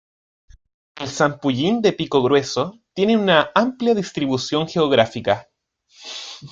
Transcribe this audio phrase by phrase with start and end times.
[1.05, 5.47] El zampullín de pico grueso tiene una amplia distribución geográfica.